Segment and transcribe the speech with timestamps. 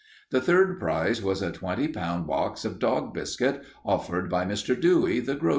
[0.31, 4.73] The third prize was a twenty pound box of dog biscuit offered by Mr.
[4.75, 5.49] Dewey, the grocer.